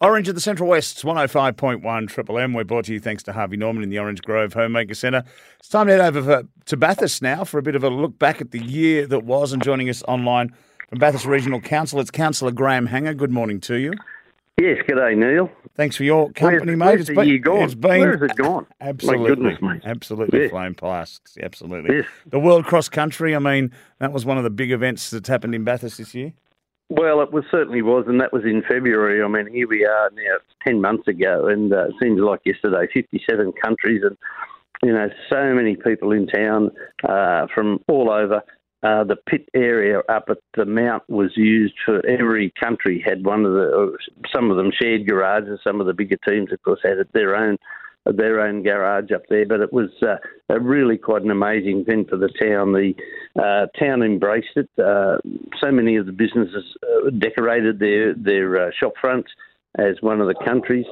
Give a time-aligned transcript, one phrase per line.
[0.00, 2.54] Orange at the Central West, 105.1 Triple M.
[2.54, 5.22] We're brought to you thanks to Harvey Norman in the Orange Grove Homemaker Centre.
[5.60, 8.18] It's time to head over for, to Bathurst now for a bit of a look
[8.18, 9.52] back at the year that was.
[9.52, 10.52] And joining us online
[10.88, 13.14] from Bathurst Regional Council, it's Councillor Graeme Hanger.
[13.14, 13.92] Good morning to you.
[14.60, 15.50] Yes, g'day, Neil.
[15.76, 16.86] Thanks for your company, where's, mate.
[16.86, 17.62] Where's it's been, gone?
[17.62, 18.66] It's been Where has it gone?
[18.80, 19.82] Absolutely, My goodness, mate.
[19.84, 21.38] absolutely flown past.
[21.40, 21.96] Absolutely.
[21.98, 22.06] Yes.
[22.26, 23.34] The World Cross Country.
[23.36, 26.32] I mean, that was one of the big events that's happened in Bathurst this year.
[26.94, 29.22] Well, it was certainly was, and that was in February.
[29.22, 32.86] I mean, here we are now, ten months ago, and uh, it seems like yesterday.
[32.92, 34.14] Fifty-seven countries, and
[34.82, 36.70] you know, so many people in town
[37.08, 38.42] uh, from all over.
[38.82, 43.46] Uh, the pit area up at the mount was used for every country had one
[43.46, 43.70] of the.
[43.74, 43.98] or
[44.34, 45.60] Some of them shared garages.
[45.64, 47.56] Some of the bigger teams, of course, had their own
[48.06, 49.46] their own garage up there.
[49.46, 50.16] But it was uh,
[50.48, 52.72] a really quite an amazing thing for the town.
[52.72, 52.94] The
[53.40, 54.68] uh, town embraced it.
[54.78, 55.18] Uh,
[55.60, 59.30] so many of the businesses uh, decorated their their uh, shop fronts
[59.78, 60.86] as one of the countries.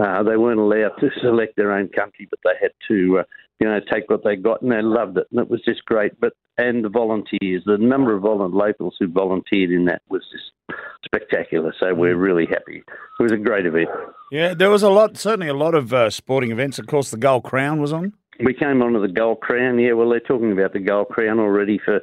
[0.00, 3.22] Uh, they weren't allowed to select their own country, but they had to,
[3.60, 6.18] you know, take what they got, and they loved it, and it was just great.
[6.20, 10.78] But and the volunteers, the number of volunteer locals who volunteered in that was just
[11.04, 11.74] spectacular.
[11.78, 12.78] So we're really happy.
[12.78, 13.88] It was a great event.
[14.32, 16.78] Yeah, there was a lot, certainly a lot of uh, sporting events.
[16.78, 18.14] Of course, the Gold Crown was on.
[18.42, 19.78] We came onto the Gold Crown.
[19.78, 22.00] Yeah, well, they're talking about the Gold Crown already for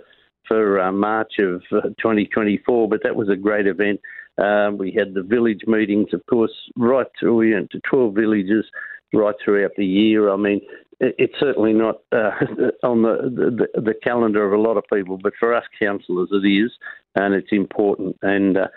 [0.48, 4.00] for uh, March of uh, 2024, but that was a great event.
[4.38, 7.36] Um, we had the village meetings, of course, right through.
[7.36, 8.66] We went to 12 villages
[9.12, 10.32] right throughout the year.
[10.32, 10.62] I mean,
[11.00, 12.30] it, it's certainly not uh,
[12.84, 16.48] on the, the the calendar of a lot of people, but for us councillors, it
[16.48, 16.72] is,
[17.16, 18.18] and it's important.
[18.22, 18.68] And uh,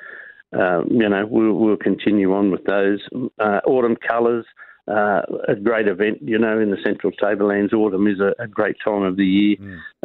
[0.53, 3.01] um, you know, we'll, we'll continue on with those
[3.39, 4.47] uh, autumn colours
[4.89, 7.73] uh, a great event, you know, in the Central Tablelands.
[7.73, 9.57] Autumn is a, a great time of the year.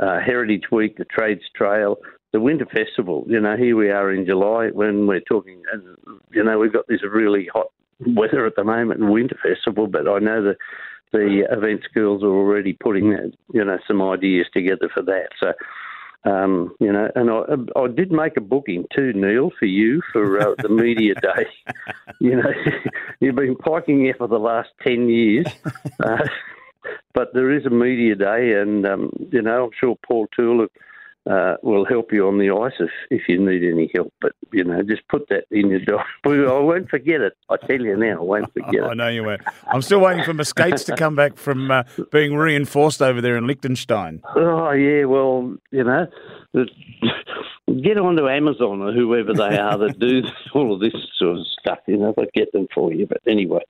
[0.01, 1.97] Uh, Heritage Week, the Trades Trail,
[2.31, 3.25] the Winter Festival.
[3.27, 5.83] You know, here we are in July when we're talking, and,
[6.31, 7.67] you know, we've got this really hot
[8.05, 10.57] weather at the moment and Winter Festival, but I know that
[11.11, 15.29] the event schools are already putting, uh, you know, some ideas together for that.
[15.41, 15.53] So,
[16.23, 20.39] um, you know, and I, I did make a booking too, Neil, for you for
[20.39, 21.47] uh, the media day.
[22.19, 22.51] you know,
[23.19, 25.47] you've been piking out for the last ten years,
[26.03, 26.25] uh,
[27.13, 30.67] but there is a media day, and um, you know, I'm sure Paul Toole
[31.29, 34.13] uh, will help you on the ice if, if you need any help.
[34.21, 36.03] But you know, just put that in your diary.
[36.47, 37.33] I won't forget it.
[37.49, 38.83] I tell you now, I won't forget it.
[38.83, 39.37] I know you were.
[39.67, 43.37] I'm still waiting for my skates to come back from uh, being reinforced over there
[43.37, 44.21] in Liechtenstein.
[44.35, 46.07] Oh yeah, well, you know,
[47.81, 50.23] get onto Amazon or whoever they are that do
[50.53, 51.79] all of this sort of stuff.
[51.87, 53.05] You know, they get them for you.
[53.05, 53.61] But anyway,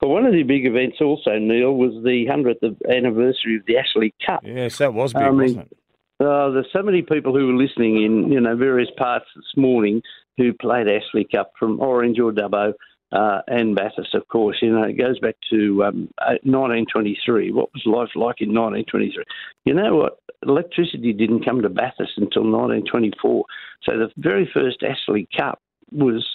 [0.00, 4.14] but one of the big events also, Neil, was the hundredth anniversary of the Astley
[4.24, 4.42] Cup.
[4.44, 5.78] Yes, that was big, I mean, wasn't it?
[6.20, 10.02] Uh, there's so many people who were listening in, you know, various parts this morning
[10.36, 12.74] who played Astley Cup from Orange or Dubbo
[13.12, 14.58] uh, and Bathurst, of course.
[14.60, 17.52] You know, it goes back to um, uh, 1923.
[17.52, 19.24] What was life like in 1923?
[19.64, 20.18] You know what?
[20.46, 23.44] Electricity didn't come to Bathurst until 1924.
[23.84, 25.60] So the very first Astley Cup
[25.90, 26.26] was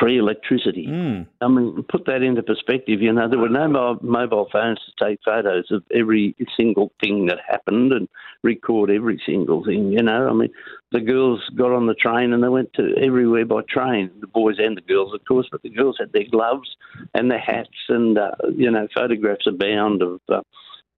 [0.00, 0.86] pre-electricity.
[0.86, 1.26] Mm.
[1.42, 3.02] I mean, put that into perspective.
[3.02, 7.26] You know, there were no mo- mobile phones to take photos of every single thing
[7.26, 8.08] that happened and
[8.42, 9.92] record every single thing.
[9.92, 10.48] You know, I mean,
[10.90, 14.10] the girls got on the train and they went to everywhere by train.
[14.22, 16.74] The boys and the girls, of course, but the girls had their gloves
[17.12, 20.20] and their hats, and uh, you know, photographs abound of.
[20.30, 20.40] Uh,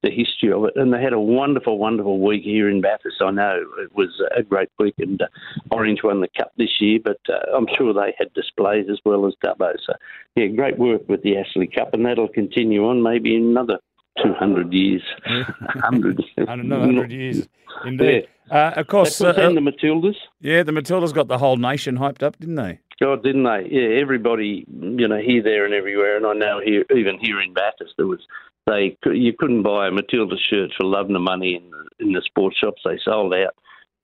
[0.02, 3.16] the history of it, and they had a wonderful, wonderful week here in Bathurst.
[3.20, 5.26] I know it was a great week, and uh,
[5.70, 9.26] Orange won the cup this year, but uh, I'm sure they had displays as well
[9.26, 9.72] as Dubbo.
[9.86, 9.94] So,
[10.34, 13.78] yeah, great work with the Astley Cup, and that'll continue on maybe in another
[14.22, 15.02] 200 years.
[15.26, 16.22] 100.
[16.36, 17.48] Another hundred years,
[17.84, 18.26] indeed.
[18.50, 20.16] Uh, of course, uh, and the Matildas.
[20.40, 22.80] yeah, the Matildas got the whole nation hyped up, didn't they?
[23.02, 23.68] God, didn't they?
[23.68, 26.16] Yeah, everybody, you know, here, there, and everywhere.
[26.16, 28.20] And I know here, even here in Bathurst, there was
[28.68, 32.22] they you couldn't buy a Matilda shirt for love nor money in the, in the
[32.24, 32.82] sports shops.
[32.84, 33.56] They sold out.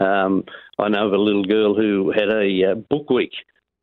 [0.05, 0.45] Um,
[0.81, 3.33] I know of a little girl who had a uh, book week,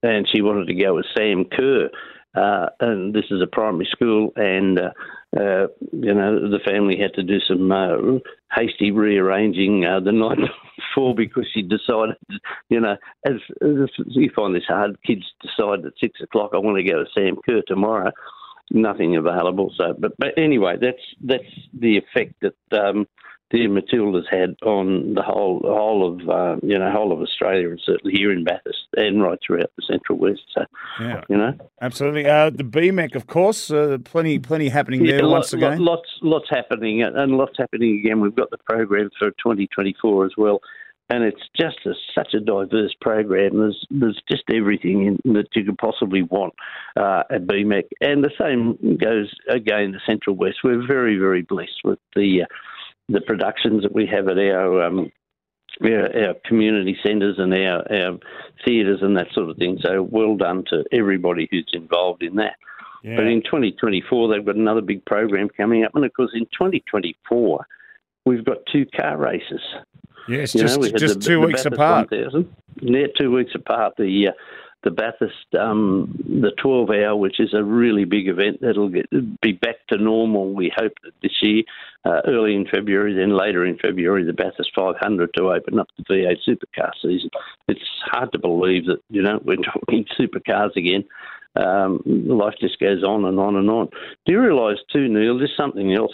[0.04, 1.90] and she wanted to go with Sam Kerr.
[2.36, 4.92] Uh, and this is a primary school, and uh,
[5.38, 7.96] uh, you know the family had to do some uh,
[8.54, 10.38] hasty rearranging uh, the night
[10.76, 12.16] before because she decided,
[12.70, 16.78] you know, as, as you find this hard, kids decide at six o'clock I want
[16.78, 18.12] to go to Sam Kerr tomorrow.
[18.72, 19.72] Nothing available.
[19.78, 21.44] So, but but anyway, that's that's
[21.80, 23.08] the effect that um,
[23.52, 27.82] the Matildas had on the whole whole of uh, you know whole of Australia and
[27.86, 30.42] certainly here in Bathurst and right throughout the Central West.
[30.54, 30.66] So
[31.00, 31.54] Yeah, you know.
[31.82, 32.28] absolutely.
[32.28, 35.80] Uh, the BMEC, of course, uh, plenty, plenty happening there once again.
[35.80, 38.20] lots, lots happening, and lots happening again.
[38.20, 40.60] We've got the program for 2024 as well.
[41.10, 43.60] and it's just a, such a diverse program.
[43.60, 46.56] There's there's just everything in, that you could possibly want
[46.98, 50.58] uh, at BMEC, and the same goes again the Central West.
[50.64, 52.46] We're very very blessed with the uh,
[53.10, 55.12] the productions that we have at our um,
[55.84, 58.18] our, our, community centres and our, our
[58.66, 59.78] theatres and that sort of thing.
[59.82, 62.56] So well done to everybody who's involved in that.
[63.04, 63.18] Yeah.
[63.18, 67.68] But in 2024, they've got another big program coming up, and of course, in 2024,
[68.26, 69.62] we've got two car races.
[70.28, 72.12] Yes, you just, know, just the, two the weeks Bathurst apart.
[72.12, 72.56] 1000.
[72.82, 73.94] Yeah, two weeks apart.
[73.98, 74.32] The uh,
[74.86, 79.10] the Bathurst, um, the 12 hour, which is a really big event that'll get,
[79.42, 81.64] be back to normal, we hope, that this year,
[82.06, 86.04] uh, early in February, then later in February, the Bathurst 500 to open up the
[86.04, 87.32] V8 supercar season.
[87.68, 91.04] It's hard to believe that, you know, we're talking supercars again.
[91.56, 93.90] Um, life just goes on and on and on.
[94.26, 96.14] Do you realise, too, Neil, just something else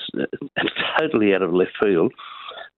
[0.98, 2.14] totally out of left field?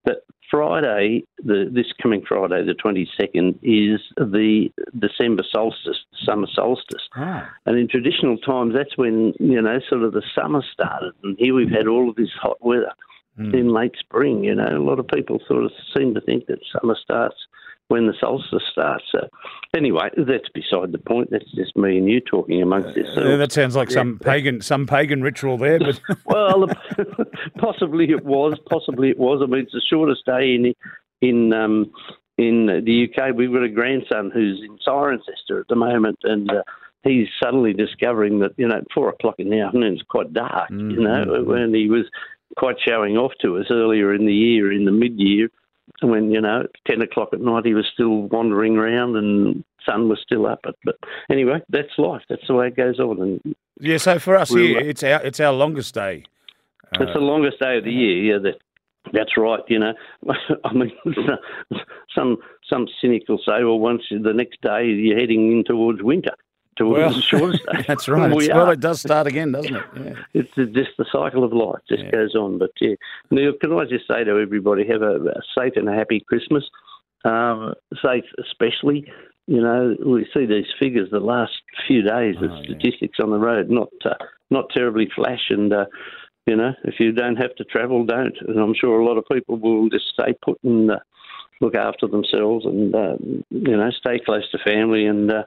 [0.05, 0.17] that
[0.53, 4.69] Friday, the, this coming Friday, the 22nd, is the
[4.99, 7.01] December solstice, summer solstice.
[7.15, 7.49] Ah.
[7.65, 11.13] And in traditional times, that's when, you know, sort of the summer started.
[11.23, 12.93] And here we've had all of this hot weather
[13.39, 13.51] mm.
[13.51, 14.43] in late spring.
[14.43, 17.47] You know, a lot of people sort of seem to think that summer starts
[17.93, 19.03] when the solstice starts.
[19.11, 19.29] So,
[19.77, 21.29] anyway, that's beside the point.
[21.29, 23.29] That's just me and you talking amongst yourselves.
[23.29, 23.97] Uh, that sounds like yeah.
[23.97, 25.77] some pagan some pagan ritual there.
[25.77, 26.67] But well,
[27.59, 28.57] possibly it was.
[28.67, 29.41] Possibly it was.
[29.43, 30.73] I mean, it's the shortest day in
[31.21, 31.91] in um,
[32.39, 33.35] in the UK.
[33.35, 36.49] We've got a grandson who's in Cirencester at the moment, and.
[36.49, 36.63] Uh,
[37.05, 40.69] he's suddenly discovering that you know four o'clock in the afternoon is quite dark.
[40.71, 40.91] Mm-hmm.
[40.91, 42.05] You know, when he was
[42.57, 45.49] quite showing off to us earlier in the year, in the mid year,
[46.01, 50.19] when you know ten o'clock at night he was still wandering around and sun was
[50.21, 50.59] still up.
[50.63, 50.95] But, but
[51.29, 52.21] anyway, that's life.
[52.29, 53.21] That's the way it goes on.
[53.21, 56.23] And yeah, so for us here, it's our it's our longest day.
[56.99, 58.33] It's uh, the longest day of the year.
[58.33, 58.55] Yeah, that
[59.11, 59.61] that's right.
[59.67, 59.93] You know,
[60.63, 60.91] I mean,
[62.15, 62.37] some
[62.69, 66.33] some cynic will say, well, once the next day you're heading in towards winter
[66.75, 67.85] towards well, the shortest day.
[67.87, 68.31] That's right.
[68.35, 69.83] We well, it does start again, doesn't it?
[69.95, 70.13] Yeah.
[70.33, 72.11] It's just the cycle of life just yeah.
[72.11, 72.57] goes on.
[72.57, 72.95] But yeah,
[73.31, 76.63] Neil, can I just say to everybody, have a, a safe and a happy Christmas.
[77.25, 77.73] Um,
[78.03, 79.11] safe, especially.
[79.45, 81.51] You know, we see these figures the last
[81.85, 83.25] few days, the oh, statistics yeah.
[83.25, 84.15] on the road, not uh,
[84.49, 85.85] not terribly flash, and uh,
[86.45, 88.35] you know, if you don't have to travel, don't.
[88.47, 90.99] And I'm sure a lot of people will just stay put and uh,
[91.61, 93.15] look after themselves, and uh,
[93.49, 95.43] you know, stay close to family and uh,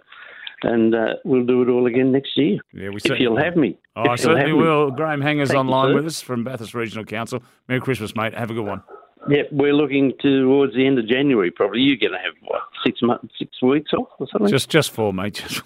[0.63, 2.59] and uh, we'll do it all again next year.
[2.73, 3.79] Yeah, we if you'll have me.
[3.95, 4.91] Oh, I certainly will.
[4.91, 4.97] Me.
[4.97, 7.43] Graeme Hanger's Thank online with us from Bathurst Regional Council.
[7.69, 8.35] Merry Christmas, mate.
[8.35, 8.83] Have a good one.
[9.29, 11.51] Yeah, we're looking towards the end of January.
[11.51, 14.49] Probably you're going to have what six months, six weeks off or something.
[14.49, 15.35] Just, just four, mate.
[15.49, 15.63] Just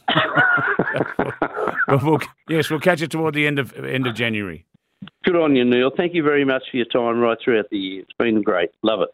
[1.89, 4.65] we'll, yes, we'll catch you toward the end of end of January.
[5.25, 5.91] Good on you, Neil.
[5.95, 8.03] Thank you very much for your time right throughout the year.
[8.03, 8.71] It's been great.
[8.83, 9.09] Love it.